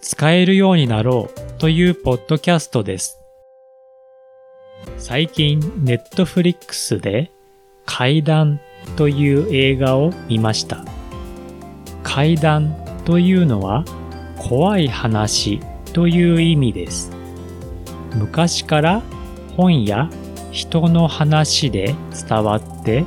[0.00, 3.20] 使えるようになろうというポッドキャストです。
[4.96, 7.30] 最近ネットフリックスで
[7.84, 8.60] 階段
[8.96, 10.84] という映画を見ました。
[12.02, 12.74] 階段
[13.04, 13.84] というのは
[14.38, 15.60] 怖い話
[15.92, 17.10] という意味です。
[18.14, 19.02] 昔から
[19.56, 20.08] 本や
[20.50, 21.94] 人の話で
[22.28, 23.04] 伝わって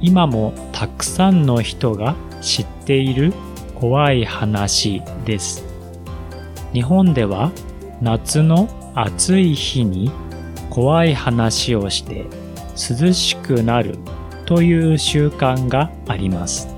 [0.00, 3.32] 今もたくさんの人が知っている
[3.74, 5.69] 怖い話です。
[6.72, 7.52] 日本では
[8.00, 10.10] 夏の暑い日に
[10.70, 12.26] 怖い話をして
[12.76, 13.98] 涼しくなる
[14.46, 16.68] という習慣があります。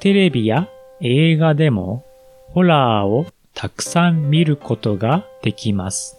[0.00, 0.68] テレビや
[1.00, 2.04] 映画でも
[2.52, 6.18] ホラーをたくさん見ることができます。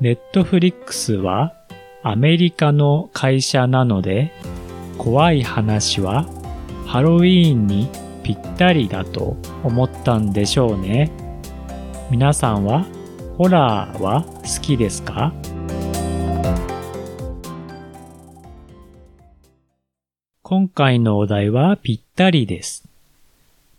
[0.00, 1.54] ネットフリックスは
[2.02, 4.32] アメリカの会社なので
[4.98, 6.26] 怖い話は
[6.86, 7.88] ハロウィーンに
[8.22, 11.21] ぴったりだと思ったんでしょうね。
[12.12, 12.84] 皆さんは
[13.38, 15.32] ホラーは好きですか？
[20.42, 22.86] 今回のお題はぴったりです。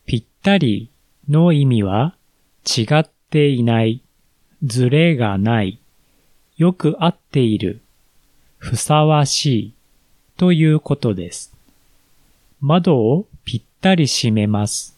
[0.08, 0.90] ぴったり
[1.30, 2.16] の意味は
[2.66, 4.02] 違っていない、
[4.64, 5.78] ズレがない、
[6.58, 7.82] よく合っている、
[8.58, 9.74] ふさわしい。
[10.38, 11.54] ということです。
[12.62, 14.98] 窓をぴったり閉めます。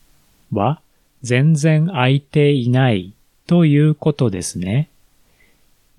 [0.54, 0.80] は
[1.22, 3.12] 全然開いていない。
[3.48, 4.90] ということですね。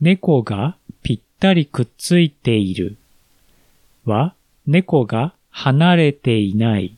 [0.00, 2.96] 猫がぴったりくっついている
[4.04, 4.34] は
[4.66, 6.96] 猫が離れていない、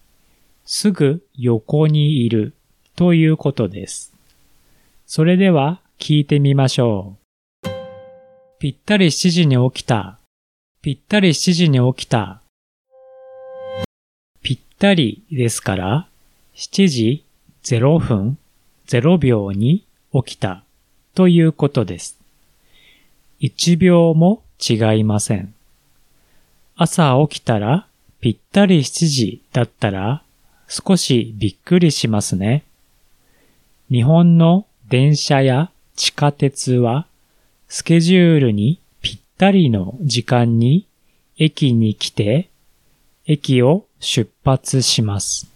[0.65, 2.55] すぐ横にいる
[2.97, 4.13] ということです。
[5.07, 7.17] それでは聞いてみましょ
[7.65, 7.69] う。
[8.59, 10.19] ぴったり7時に起きた。
[10.83, 12.41] ぴったり7時に起きた。
[14.43, 16.09] ぴったりですから、
[16.57, 17.25] 7時
[17.63, 18.39] 0分
[18.87, 20.63] 0秒に起きた
[21.15, 22.19] ということです。
[23.41, 25.55] 1秒も違いません。
[26.77, 27.87] 朝起きたら
[28.21, 30.23] ぴったり7時だったら
[30.69, 32.65] 少しびっくりしますね。
[33.91, 37.07] 日本の電車や地下鉄は
[37.69, 40.87] スケジュールにぴったりの時間に
[41.39, 42.49] 駅に来て
[43.27, 45.49] 駅を出発します。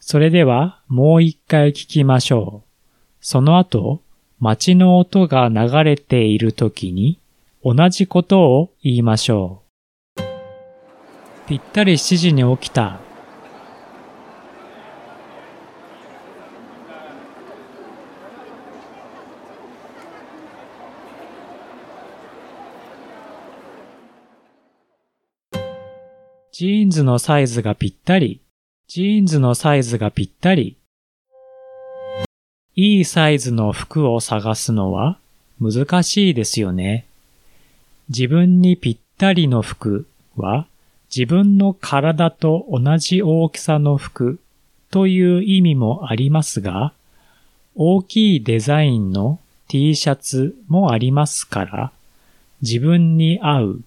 [0.00, 2.65] それではもう一回聞きましょう。
[3.28, 4.02] その後、
[4.38, 7.18] 街の音が流れている時に
[7.64, 9.62] 同じことを言いましょ
[10.16, 10.22] う。
[11.48, 13.00] ぴったり7時に起きた。
[26.52, 28.40] ジーンズのサイズがぴったり。
[28.86, 30.78] ジーンズのサイズがぴったり。
[32.78, 35.18] いいサイズの服を探すのは
[35.58, 37.06] 難しいですよね。
[38.10, 40.06] 自分にぴったりの服
[40.36, 40.66] は
[41.14, 44.38] 自分の体と同じ大きさの服
[44.90, 46.92] という意味もありますが、
[47.76, 51.92] 大きいデザインの T シャツもありますから、
[52.60, 53.80] 自分に合う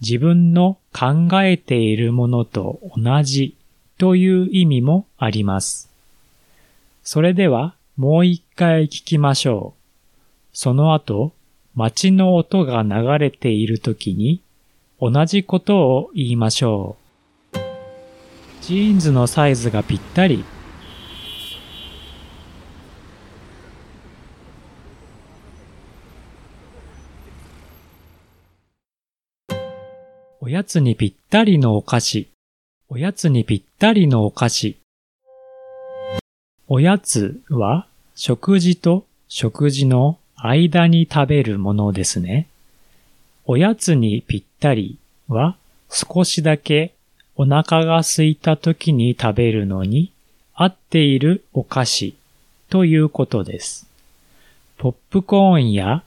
[0.00, 3.56] 自分の考えているものと同じ
[3.98, 5.90] という意味もあります。
[7.04, 9.82] それではもう一回聞きましょう。
[10.54, 11.32] その後、
[11.74, 14.42] 街の音が流れている時に
[15.00, 16.96] 同じことを言いましょ
[17.54, 17.58] う。
[18.62, 20.44] ジーンズのサイズがぴったり。
[30.40, 32.32] おやつにぴったりのお菓子。
[32.88, 34.81] おやつにぴったりのお菓子。
[36.74, 42.46] おやつは食事と食事の間に食べるものですね。
[43.44, 44.96] おやつにぴったり
[45.28, 45.56] は
[45.90, 46.94] 少しだけ
[47.36, 50.12] お腹が空いた時に食べるのに
[50.54, 52.16] 合っているお菓子
[52.70, 53.86] ということです。
[54.78, 56.02] ポップコーンや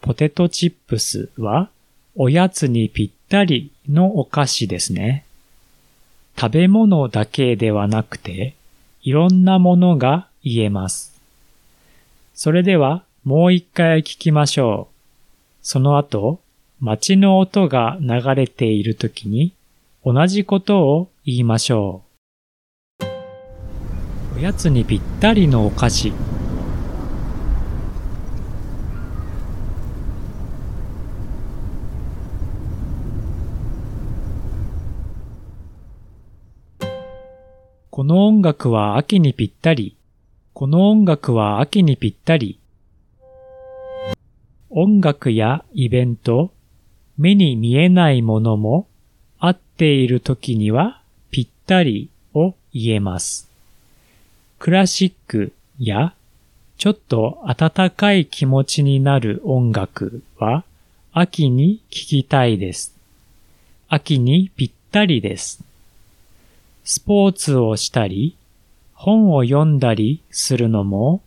[0.00, 1.68] ポテトチップスは
[2.14, 5.26] おやつにぴったりのお菓子ですね。
[6.40, 8.54] 食べ物だけではなくて、
[9.06, 11.14] いろんなものが言えます。
[12.34, 14.94] それではもう一回聞きましょう。
[15.62, 16.40] その後、
[16.80, 19.52] 街の音が流れているときに
[20.04, 22.02] 同じことを言いましょ
[23.00, 23.06] う。
[24.38, 26.12] おやつにぴったりのお菓子。
[37.96, 39.96] この音楽は秋にぴったり。
[40.52, 42.58] この音楽は秋にぴったり。
[44.68, 46.52] 音楽やイベント、
[47.16, 48.86] 目に見えないものも
[49.38, 51.00] 合っている時には
[51.30, 53.48] ぴったりを言えます。
[54.58, 56.12] クラシックや
[56.76, 60.64] ちょっと温かい気持ちになる音楽は
[61.14, 62.94] 秋に聴きたいです。
[63.88, 65.64] 秋にぴったりです。
[66.88, 68.36] スポーツをしたり、
[68.94, 71.20] 本を読んだりするのも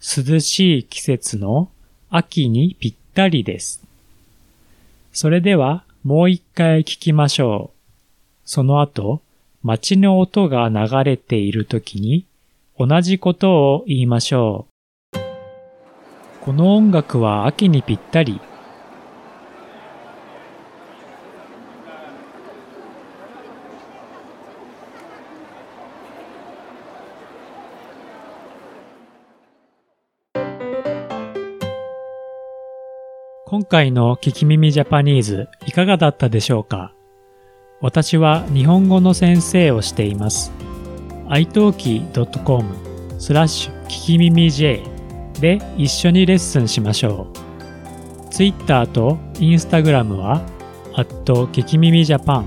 [0.00, 1.70] 涼しい季節の
[2.10, 3.84] 秋にぴったりです。
[5.12, 7.78] それではもう一回聞きましょう。
[8.44, 9.22] その後、
[9.62, 12.26] 街の音が流れている時に
[12.76, 14.66] 同じことを言いましょ
[15.14, 15.18] う。
[16.44, 18.40] この音楽は秋にぴったり。
[33.46, 36.94] 今回の聞き耳ジャパニーズいかがだったでしょうか？
[37.82, 40.50] 私は日本語の先生をしています。
[41.26, 42.74] italki.com
[43.18, 44.82] スラッシュ聞き耳 J
[45.40, 48.30] で一緒にレッスンしましょう。
[48.30, 50.40] Twitter と Instagram は、
[50.94, 52.46] アット聞き耳ジャパン。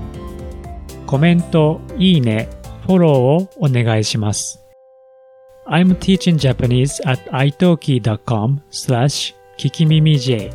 [1.06, 2.48] コメント、いいね、
[2.86, 4.66] フォローをお願いします。
[5.68, 10.50] I'm teaching Japanese at italki.com slash 聞き耳 J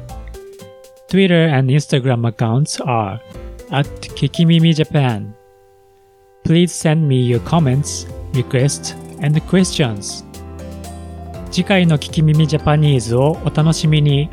[1.13, 3.21] Twitter and Instagram accounts are
[3.69, 3.85] at
[4.17, 5.35] Kikimimi Japan.
[6.43, 10.25] Please send me your comments, requests, and questions.
[11.51, 14.27] 次回の聞き耳ジャパニーズをお楽しみに。